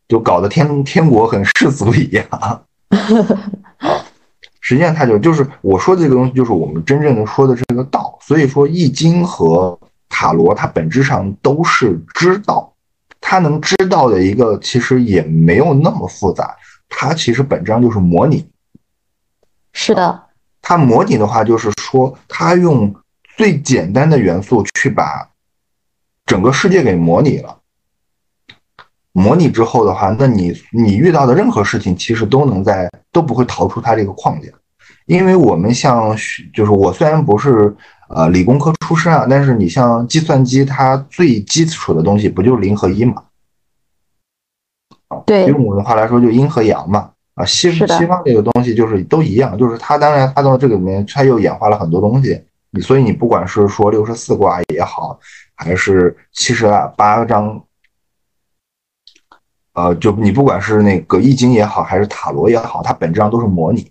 [0.08, 2.26] 就搞得天天国很世俗一样
[3.78, 4.04] 啊，
[4.60, 9.78] 实际上它就就是我说的这个东西，就是我们真正的说的这个道，所以说易经和
[10.08, 12.68] 塔罗它本质上都是知道。
[13.24, 16.54] 它能知道的一个其实也没有那么复杂，
[16.88, 18.46] 它其实本质上就是模拟。
[19.72, 20.22] 是的，
[20.60, 22.94] 它模拟的话就是说，它用
[23.36, 25.30] 最简单的元素去把
[26.26, 27.56] 整个世界给模拟了。
[29.12, 34.48] 模拟之后的话，那你你遇到的任何事情其实都能在都不会逃出它这个框架，
[35.06, 36.16] 因为我们像
[36.54, 37.74] 就是我虽然不是。
[38.14, 43.22] 呃，理工科出身啊，但是你像计算机，它最基础的东西不就是零和一嘛？
[45.24, 47.10] 对，用我的话来说，就阴和阳嘛。
[47.36, 52.38] 啊，西西方这个东西就是都一样，就是它当然它到这个里面它又演化了很多东西，
[52.70, 55.18] 你所以你不管是说六十四卦也好，
[55.56, 57.64] 还是七十八章，
[59.74, 63.90] 呃，就你不管是那个易经也好，还是塔罗也好，它本质上都是模拟，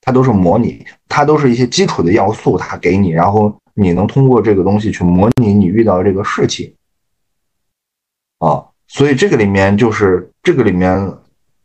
[0.00, 6.74] 它都是模拟，它都是一些基础的要素，它给你，然后你能通过这个东西去模拟你遇到这个事情，
[8.38, 11.12] 啊，所以这个里面就是这个里面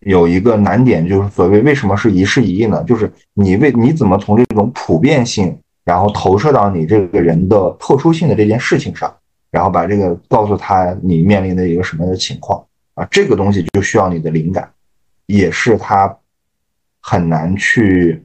[0.02, 2.84] 有一个难点，就是所谓为什么是一事一议呢？
[2.84, 9.16] 就是你为你怎么从这种普遍性，然后投射到你这个人的特殊性的这件事情上，
[9.52, 13.08] 然后把这个告诉他你面临的一个什么样的情况啊？
[13.10, 14.72] 这个东西就需要你的灵感，
[15.26, 16.16] 也是他
[17.02, 18.24] 很难去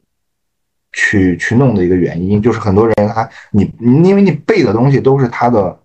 [0.92, 2.42] 去去弄的一个原因。
[2.42, 5.80] 就是很多人他你因为你背的东西都是他的。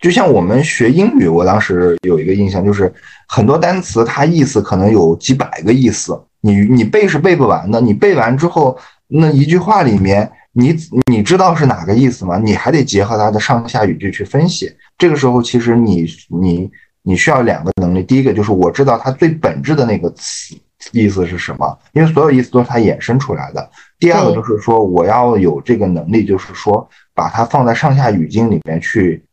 [0.00, 2.92] 就像我们学英语，我当时有一个印象，就是
[3.28, 7.80] 很多单词它意思可能有几百个意思，你你背是背不完的。
[7.80, 10.76] 你背完之后，那一句话里面，你
[11.10, 12.38] 你知道是哪个意思吗？
[12.38, 14.72] 你还得结合它的上下语句去分析。
[14.96, 16.70] 这个时候，其实你你
[17.02, 20.54] 你需要两个能力，第一个就是我知道它最本质的那个词
[20.92, 23.70] 意思是什么，因为所有意思都是它衍生出来的。
[23.98, 29.24] 第二个就是说，我要有这个能力，就是说把它放在上下语境里面去。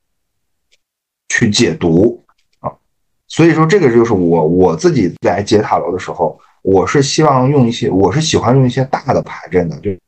[1.32, 2.22] 去解读
[2.60, 2.72] 啊，
[3.28, 10.00] 所以说这个就是我我自己在解塔罗的时候，我是希望用一些，我是喜欢用一些大的牌阵的，就就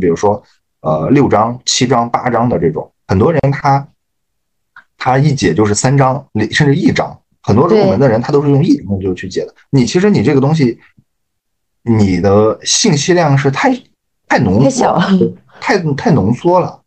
[0.00, 0.42] 比如说
[0.80, 3.86] 呃六张、七张、八张的这种，很多人他
[4.96, 9.54] 他一解就是三张，甚至一张，很多入门的人他都是用一张就去解的。
[9.70, 10.78] 你其实你这个东西，
[11.82, 13.72] 你的信息量是太
[14.26, 14.98] 太浓缩，
[15.60, 16.78] 太太浓缩了。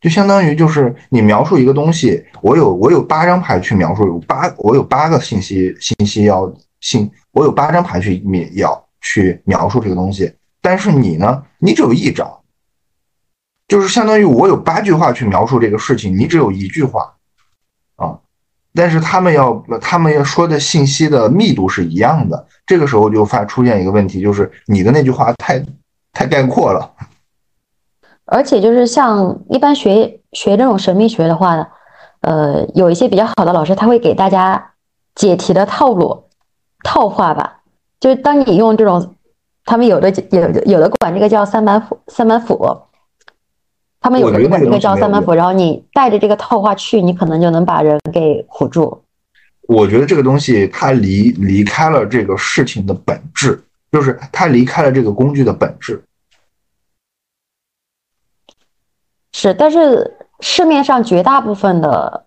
[0.00, 12.28] 就相当于就是你描述一个东西，我有我有八张牌去描述有八，我有八个信息信息要信，我有八张牌去描要去描述这个东西，但是你呢，你只有一张，
[13.72, 17.10] 就是相当于我有八句话去描述这个事情，你只有一句话
[17.96, 18.18] 啊，
[18.74, 25.58] 但是他们要他们要说的信息的密度是一样的，这个时候就发出现一个问题，就是你的那句话太
[26.12, 26.92] 太概括了。
[28.26, 31.66] 而且就是像一般学学这种神秘学的话呢，
[32.20, 34.72] 呃，有一些比较好的老师，他会给大家
[35.14, 36.24] 解题的套路
[36.84, 37.60] 套话吧。
[38.00, 39.14] 就是当你用这种，
[39.64, 42.82] 他们有的有有的管这个叫三板斧，三板斧，
[44.02, 49.02] 他们有的管这个叫三板斧，然后你带着这个套话去，你可能就能把人给唬住。
[49.68, 53.62] 我觉得这个东西它离离开了这个事情的本质，
[53.92, 56.02] 就是它离开了这个工具的本质。
[59.32, 62.26] 是，但是市面上绝大部分的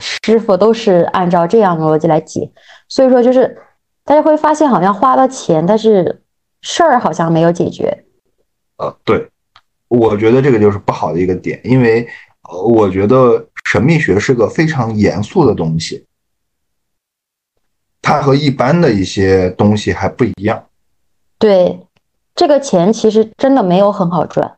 [0.00, 2.50] 师傅都是按照这样的逻辑来解，
[2.88, 3.60] 所以说就是
[4.04, 6.22] 大家会发现好像花了钱，但是
[6.62, 8.04] 事儿好像没有解决。
[8.78, 9.28] 呃，对，
[9.88, 12.06] 我觉得这个就是不好的一个点，因为
[12.48, 16.04] 呃，我觉得神秘学是个非常严肃的东西，
[18.02, 20.66] 它和一般的一些东西还不一样。
[21.38, 21.80] 对，
[22.34, 24.56] 这个钱其实真的没有很好赚。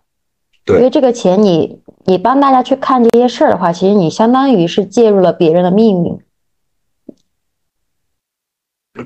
[0.65, 6.21] 对因为这个钱，你你帮大家去看这些事儿的话，其实你相当于是介入了别人的命运。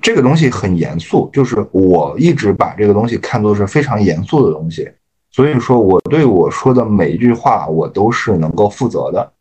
[0.01, 4.91] 这个东西很严肃，就是我一直把这个东西看作是非常严肃的东西，
[5.33, 9.33] 所以说我对我说的每一句话，我都是能够负责的。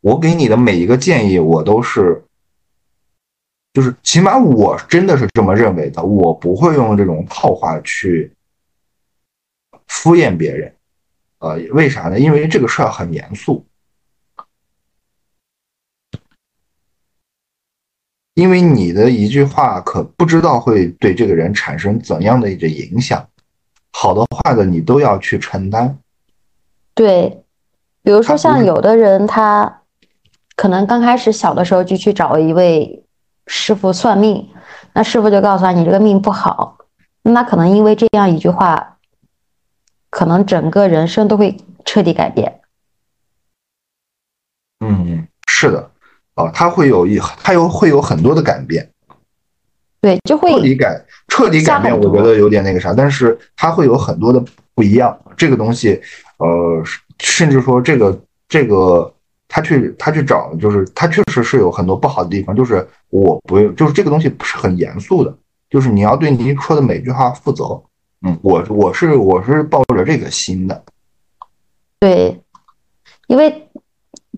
[0.00, 2.22] 我给你的每一个建议，我都是，
[3.72, 8.32] 就是起码我真的是这么认为的，我不会用这种套话去
[9.88, 10.72] 敷衍别人。
[11.40, 12.18] 呃，为啥呢？
[12.18, 13.66] 因为这个事儿很严肃，
[18.34, 23.28] 因为你的一句话可不知道会对这个人产生怎样的一个影响，
[24.00, 25.98] 好的坏的你都要去承担。
[26.94, 27.42] 对，
[28.02, 29.82] 比如说像有的人，他
[30.54, 33.04] 可能刚开始小的时候就去找一位
[33.48, 34.48] 师傅算命，
[34.92, 36.78] 那师傅就告诉他你这个命不好，
[37.22, 38.94] 那可能因为这样一句话。
[40.10, 42.62] 可能整个人生都会彻底改变。
[44.80, 45.90] 嗯，是的，
[46.34, 48.90] 啊，他会有一，他有会有很多的改变。
[50.00, 54.42] 对，就会彻底改，彻底改变，我觉得有点那个啥，但是它会有很多的
[54.74, 55.16] 不一样。
[55.36, 56.00] 这个东西，
[56.38, 56.82] 呃，
[57.18, 58.18] 甚至说这个
[58.48, 59.12] 这个，
[59.48, 62.54] 他去他去找，就是他确实是有很多不好的地方。
[62.54, 65.34] 就是我不用，就是这个东西不是很严肃的，
[65.70, 67.80] 就是你要对你说的每句话负责。
[68.26, 70.82] 嗯，我我是我是抱着这个心的，
[72.00, 72.40] 对，
[73.28, 73.68] 因为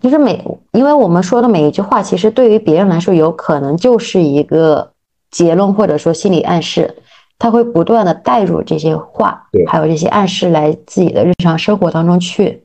[0.02, 4.89] 其实每，因为我们说的每一句话，其实对于别人来说，有可能就是一个
[5.30, 7.02] 结论，或者说心理暗示，
[7.38, 12.64] 他会不断的带入这些话，对还有这些暗示来自己的日常生活当中去。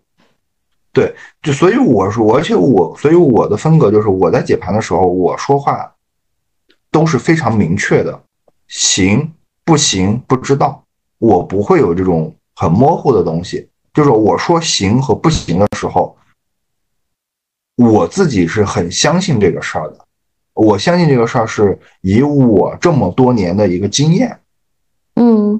[0.91, 5.93] 对，就所以我说，而且我，所以我的风格就是我在解盘的时候，我说话
[6.89, 8.17] 都是非常明确的，
[8.67, 9.33] 行
[9.65, 10.83] 不行不知道，
[11.19, 13.67] 我不会有这种很模糊的东西。
[13.93, 16.17] 就是我说行和不行的时候，
[17.75, 20.04] 我自己是很相信这个事儿的。
[20.55, 24.39] 我相信这个事儿是以我这么多年的一个经验，
[25.15, 25.59] 嗯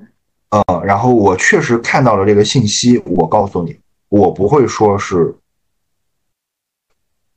[0.49, 3.77] 呃，然后我确实看到了这个信息，我告诉你，
[4.07, 5.35] 我不会说是，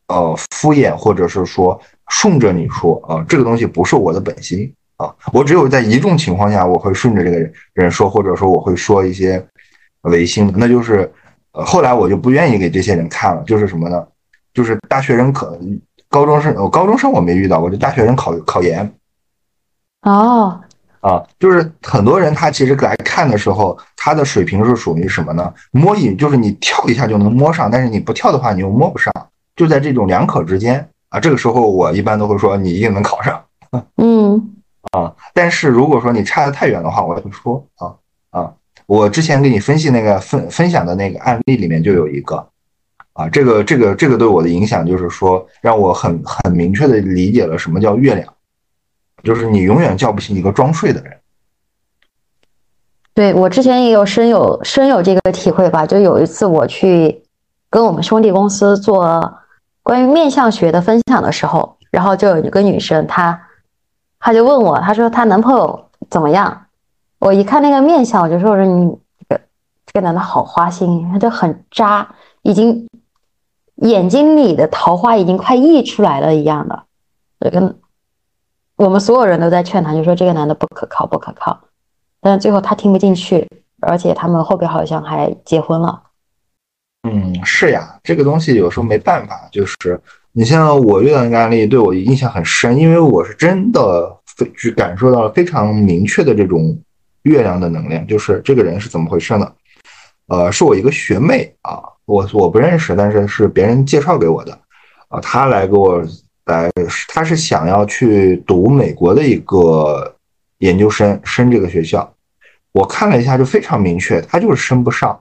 [0.07, 9.45] 呃，敷衍或者是说顺着你说啊、这个东西不是我的本心啊，我只有在一种情况下，我会顺着这个人人说，或者说我会说一些
[10.03, 11.13] 违心的，那就是，
[11.53, 14.07] 呃，后来我就不愿意给这些人看了，就是什么呢？
[14.55, 15.59] 就是大学生可
[16.09, 18.91] 高中生，呃，高中生我没遇到过，就大学生考考研，
[20.03, 20.61] 哦，
[21.01, 25.53] 啊，就是很多人他其实来看的时候，他的水平是属于什么呢？
[25.71, 29.13] 摸一就是你跳一下就能摸上，但是你不跳的话你又摸不上，
[29.55, 31.21] 就在这种两可之间啊。
[31.21, 33.45] 这个时候我一般都会说你一定能考上
[33.97, 34.55] 嗯
[34.93, 35.15] 啊。
[35.35, 37.95] 但是如果说你差的太远的话，我也会说啊
[38.31, 38.53] 啊。
[38.87, 42.49] 我之前给你分析那个分分享的那个案例里面就有一个
[43.19, 48.33] 啊，这个这个这个对我的影响就是说，让我很很明确的理解了什么叫月亮，
[49.25, 51.19] 就是你永远叫不醒一个装睡的人。
[53.15, 57.21] 对我之前也有深有深有这个体会吧，就有一次我去
[57.69, 59.41] 跟我们兄弟公司做
[59.83, 63.37] 关于面相学的分享的时候，然后就有一个女生，她
[64.21, 66.67] 她就问我，她说她男朋友怎么样？
[67.19, 68.97] 我一看那个面相，我就说我说你
[69.29, 69.41] 这个
[69.87, 72.09] 这个男的好花心，他就很渣，
[72.43, 72.89] 已经
[73.83, 76.85] 眼睛里的桃花已经快溢出来了一样的，
[77.41, 77.79] 就跟
[78.77, 81.61] 我们所有人都在劝他，就说这个男的不可靠，不可靠。
[82.21, 83.49] 但是最后他听不进去，
[83.81, 86.03] 而且他们后边好像还结婚了。
[87.09, 90.01] 嗯，是呀，这个东西有时候没办法，就是
[90.33, 96.77] 你像我遇到那个案例，对我印象很深，因为我是真的非去感受到了非常明确的这种
[97.23, 99.53] 月亮的能量，就是这个人是怎么回事呢？
[100.29, 104.59] 呃，是我一个学妹啊，我我不认识，但是是别人介绍给我的
[105.09, 106.03] 啊，她来给我
[106.45, 106.71] 来，
[107.09, 110.15] 她是想要去读美国的一个
[110.59, 112.09] 研究生，升这个学校，
[112.73, 115.19] 我看了一下就非常明确，她就是升不上。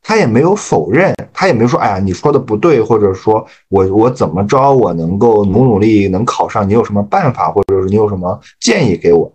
[0.00, 9.30] 他也没有否认，他也没有说，哎呀，你说的不对，或者说我我怎么着，我能够努努力能考上，你有什么办法，或者是你有什么建议给我？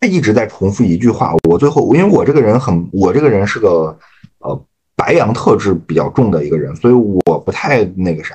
[0.00, 3.96] 他一直在重复一句话，我最后因为我这个人很，我这个人是个
[4.38, 4.58] 呃
[4.96, 8.34] 白羊特质比较重的一个人，所以我不太那个啥，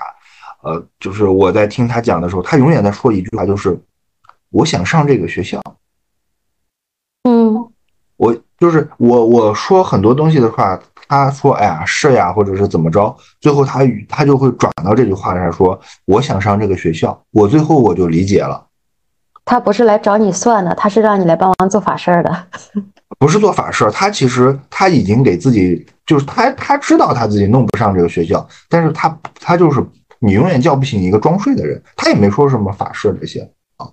[0.62, 3.76] 呃，就是我在听他讲的时候，他永远在说一句话，就是
[4.52, 5.60] 我想上这个学校。
[7.28, 7.68] 嗯
[8.18, 18.66] 我就是我我说很多东西的话，他说哎呀是呀，或者是怎么着，最后他他就会转到这句话上说我想上这个学校，我最后我就理解了，
[19.46, 22.48] 他不是来找你算的，他是让你来帮忙做法事儿的。
[23.20, 29.86] 不是做法事儿，他其实他已经给自己就是他他知道他自己弄不上这个学校，但是他他就是
[30.20, 33.88] 你永远叫不醒一个装睡的人，他也没说什么法事这些啊，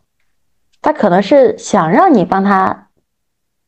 [0.80, 2.88] 他可能是想让你帮他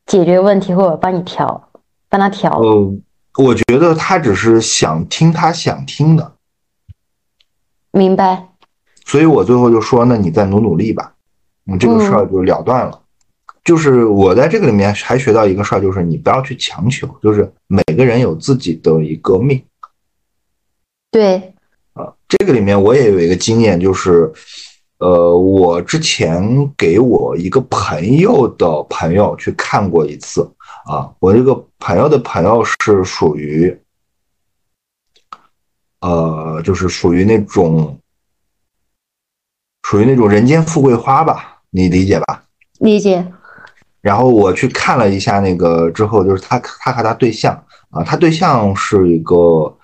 [0.07, 1.69] 解决问题，或者帮你调，
[2.09, 2.51] 帮他调。
[2.59, 2.95] 呃，
[3.37, 6.33] 我觉得他只是想听他想听的，
[7.93, 8.49] 明白？
[9.05, 11.15] 所以我最后就说，那你再努努力吧，
[11.65, 13.01] 你这个事儿就了断了。
[13.65, 19.63] 就是我在这个里面还学到一个事儿，就是你不要去强求，就是每个人有自己的一个命
[21.11, 21.55] 对，
[21.95, 22.13] 啊。
[22.29, 24.31] 这个里面我也有一个经验，就是
[24.99, 30.43] 呃，我之前给我一个朋友的朋友去看过一次
[30.85, 33.75] 啊，我这个朋友的朋友是属于
[36.01, 37.99] 呃，就是属于那种
[39.85, 42.45] 属于那种人间富贵花吧，你理解吧？
[42.79, 43.27] 理解。
[44.01, 47.53] 然后我去看了一下那个之后，就是他他和他对象
[47.91, 49.77] 啊，他对象是一个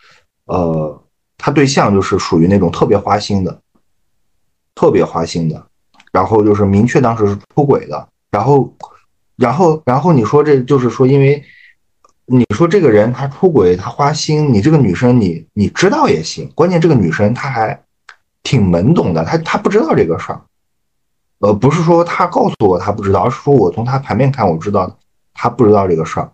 [0.45, 1.03] 呃，
[1.36, 3.61] 他对象就是属于那种特别花心的，
[4.76, 5.66] 特别花心的，
[6.12, 8.72] 然后就是明确当时是出轨的，然后
[9.36, 11.43] 然后然后你说这就是说，因为
[12.26, 17.82] 你说这个人他出轨他花心，你这个女生你你知道也行，关键这个女生她还
[18.45, 20.41] 挺懵懂的，她她不知道这个事儿。
[21.41, 24.99] 呃，不是说他告诉我他不知道，而是说我从他盘面看我知道
[25.34, 26.30] 他不知道这个事儿。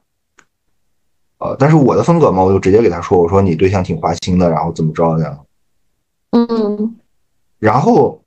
[1.38, 5.38] 呃，但是我的风格嘛，我就直接给他说，我说你对象挺花心的，然后怎么着的，
[6.32, 6.96] 嗯
[7.58, 8.22] 然后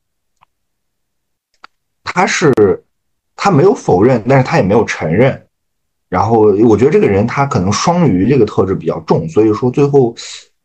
[2.04, 2.54] 他是
[3.36, 5.48] 他没有否认，但是他也没有承认。
[6.08, 10.16] 然后我觉得这个人他可能双鱼这个特质比较重，所以说最后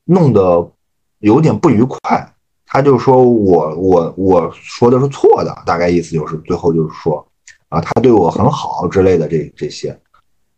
[0.04, 0.70] 弄得
[1.18, 2.33] 有点不愉快。
[2.74, 7.24] 他就说我我我说的是错的，大概意思就是最后就是说
[7.68, 9.96] 啊，他对我很好之类的这这些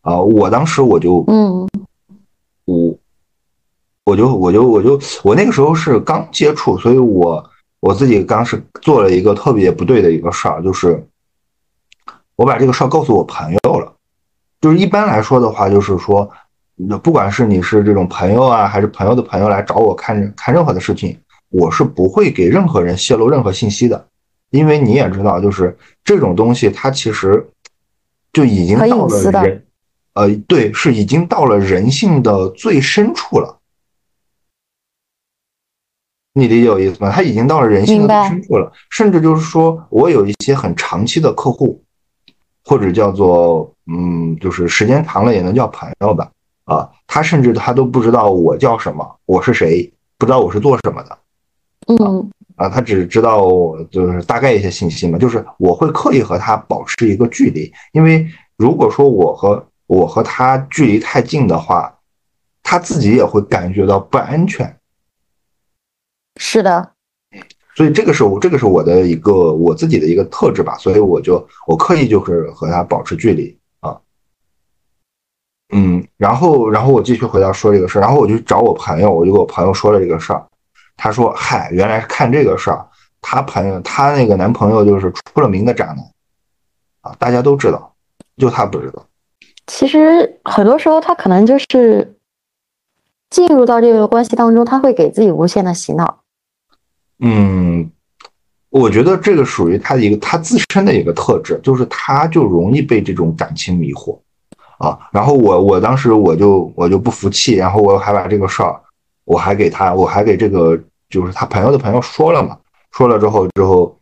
[0.00, 1.68] 啊，我当时我就嗯
[2.64, 2.96] 我
[4.04, 7.50] 我就我就我就我那个时候是刚接触，所以我
[7.80, 11.06] 我自己刚是做了一个特别不对的一个事儿，就是
[12.34, 13.92] 我把这个事儿告诉我朋友了。
[14.62, 16.26] 就是一般来说的话，就是说，
[16.76, 21.14] 那不管是你是这种朋友啊，还是朋友的朋友来找我看看任何的事情，
[21.58, 24.06] 我是不会给任何人泄露任何信息的，
[24.50, 27.48] 因为你也知道，就是这种东西它其实
[28.32, 29.66] 就已经到了人，
[30.12, 33.58] 呃，对，是已经到了人性的最深处了。
[36.34, 37.10] 你理解我意思吗？
[37.10, 41.82] 它已经到了人性的最深处了，甚至就是说我有一些很长期的客户，
[42.62, 46.30] 或者叫做嗯，就是时间长了也能叫朋友吧。
[46.64, 51.18] 啊，他甚至他都不知道我叫什么，我是谁，不知道我是做什么的
[51.86, 55.18] 嗯啊，他只知道我就是大概一些信息嘛。
[55.18, 58.26] 就是我会刻意和他保持一个距离，因为
[58.56, 61.94] 如果说我和我和他距离太近的话，
[62.62, 64.74] 他自己也会感觉到不安全。
[66.40, 66.92] 是的，
[67.74, 73.96] 所以这个是我这个是我的一个我自己的一个特质吧，所以我就我刻意就是和他保持距离啊，
[75.74, 80.46] 嗯，然后然后我继续回到说这个事儿，然后我就找我朋友，我就跟我朋友说了这个事儿，
[80.96, 82.86] 他说嗨，原来是看这个事儿，
[83.20, 85.98] 他朋友他那个男朋友就是出了名的渣男
[87.02, 87.94] 啊，大家都知道，
[88.36, 89.06] 就他不知道，
[89.66, 92.16] 其实很多时候他可能就是
[93.30, 96.20] 进入到这个关系当中，他会给自己无限的洗脑。
[97.18, 97.90] 嗯，
[98.70, 104.18] 我觉得这个属于他的一个他自身的一个特质，就是他就容易被这种感情迷惑
[104.78, 104.98] 啊。
[105.12, 108.80] 然后我我当时我就我就不服气，然后我还把这个事儿，
[109.26, 110.74] 我还给他，我还给这个
[111.10, 112.58] 就是他朋友的朋友说了嘛，
[112.92, 113.94] 说了之后之后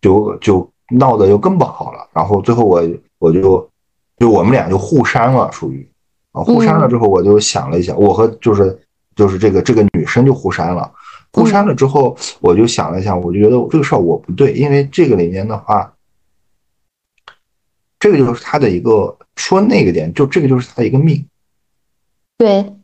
[0.00, 2.08] 就就闹得就更不好了。
[2.12, 2.82] 然后最后我
[3.18, 3.68] 我就
[4.18, 5.84] 就我们俩就互删了，属于。
[6.32, 8.78] 啊互删了之后，我就想了一下，我和就是
[9.16, 10.92] 就是这个这个女生就互删了。
[11.32, 15.92] 互删了之后，我就想了一下，我就觉得这个事儿我不对，因为这个里面的话，
[17.98, 21.26] 这个就是他的一个说那个点，就这个就是他的一个命，
[22.36, 22.77] 对，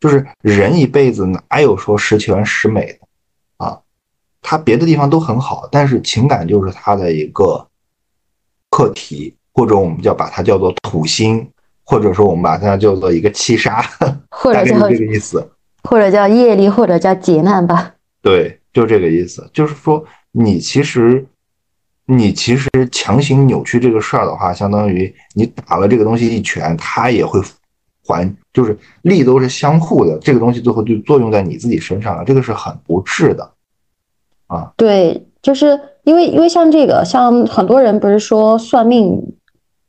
[0.00, 2.98] 就是人一辈子哪有说十全十美的
[3.58, 3.78] 啊？
[4.42, 7.68] 他别的地方都很好，但是情感就是他的一个
[8.70, 11.46] 课题，或者我们叫把它叫做土星，
[11.84, 13.84] 或者说我们把它叫做一个七杀，
[14.30, 15.46] 或者是这个意思。
[15.84, 17.94] 或者叫业力，或者叫劫难吧。
[18.22, 21.26] 对，就这个意思，就是说你其实，
[22.06, 27.40] 你其实强行扭曲这个事儿的话，相当于你打了这个东西一拳，它也会
[28.10, 33.48] 环，就是力都是相互的，这个东西最后就作用在你自己身上了，这个是很不智的
[34.48, 34.72] 啊。
[34.76, 39.22] 对，就是因为因为像这个，像很多人不是说算命，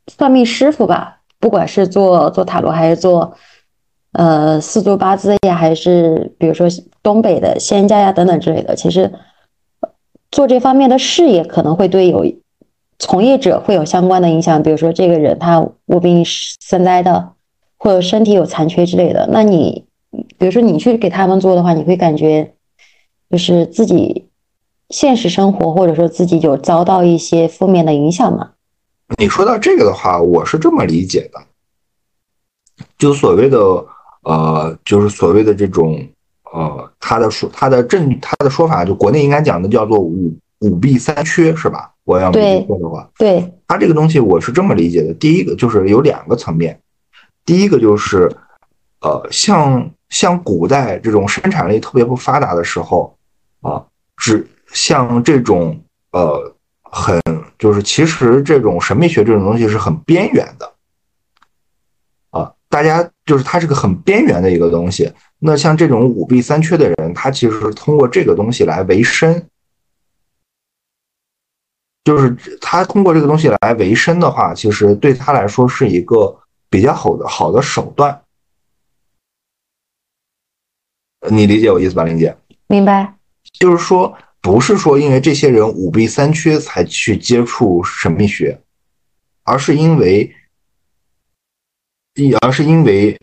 [0.05, 3.35] 算命师傅吧，不管是做做塔罗还是做。
[4.13, 6.67] 呃，四柱八字呀，还是比如说
[7.01, 9.09] 东北的仙家呀等等之类的，其实
[10.31, 12.25] 做这方面的事业可能会对有
[12.99, 14.61] 从业者会有相关的影响。
[14.61, 17.31] 比如说这个人他无病生灾的，
[17.81, 19.85] 或者身体有残缺之类的，那你
[20.37, 22.53] 比如说你去给他们做的话，你会感觉
[23.31, 24.27] 就是自己
[24.89, 28.51] 现实生活或者说自己有遭到一些负面的影响吗？
[29.17, 31.41] 你说到这个的话，我是这么理解的，
[32.99, 33.57] 就所谓的。
[34.23, 35.99] 呃，就是所谓的这种，
[36.53, 41.91] 呃，他的说他的证他的说法，就国内应该讲的叫做五五弊三缺，是吧？
[42.03, 45.11] 我要没记错的话，对他这个东西我是这么理解的。
[45.15, 46.79] 第一个就是有两个层面，
[47.45, 48.29] 第一个就是，
[49.01, 53.17] 呃，像像古代这种生产力特别不发达的时候，
[53.61, 53.83] 啊，
[54.17, 55.79] 只像这种
[56.11, 57.19] 呃很
[57.57, 60.73] 就是其实这种神秘学这种东西是很边缘的。
[62.29, 65.11] 啊大家就是它是个很边缘的一个东西。
[65.39, 69.47] 那像这种五弊三缺的人，他其实是通过这个东西来维生，
[72.03, 76.39] 就是他通过这个东西来维生的话，其实对他来说是一个
[76.71, 78.23] 比较好的好的手段。
[81.29, 82.35] 你理解我意思吧，玲姐？
[82.67, 83.13] 明白。
[83.59, 88.59] 就是说，不是说因为这些人五弊三缺才去接触神秘学，
[89.43, 90.35] 而是因为。
[92.41, 93.17] 而是因为，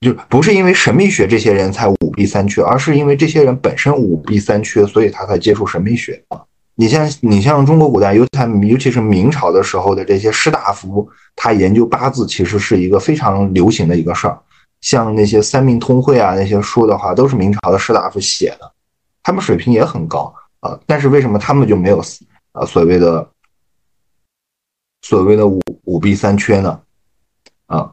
[0.00, 6.44] 就不是因为神秘学这些人才五弊三缺，而是因为这些人本身五弊三缺，所以他才接触神秘学啊。
[6.80, 11.06] 你像你像中国古代，尤其尤其是明朝的时候的这些士大夫，
[11.36, 14.40] 他研究八字其实是一个非常流行的一个事儿。
[14.80, 18.72] 像那些《三命通会》啊那些书的话，都是明朝的士大夫写的，
[19.22, 20.80] 他们水平也很高啊。
[20.86, 22.02] 但是为什么他们就没有
[22.52, 23.28] 啊所谓的
[25.02, 26.80] 所谓的五五弊三缺呢？
[27.66, 27.92] 啊？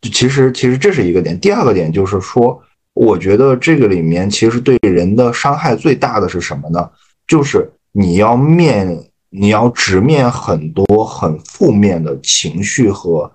[0.00, 1.36] 其实，其实这是一个点。
[1.40, 2.62] 第二个点就是说，
[2.94, 6.88] 我觉得这个里面其实对人的伤害最大的是什么呢？
[7.26, 7.68] 就是
[8.00, 13.32] 你要面，你要直面很多很负面的情绪和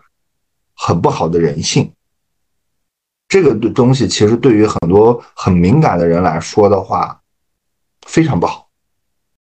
[0.74, 1.91] 很不好的人性。
[3.28, 7.22] 这个东西其实对于很多很敏感的人来说的话，
[8.07, 8.62] 非常不好。